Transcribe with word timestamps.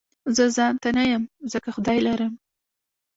زه 0.35 0.43
ځانته 0.57 0.89
نه 0.97 1.03
يم 1.11 1.23
ځکه 1.51 1.69
خدای 1.75 1.99
لرم 2.07 2.33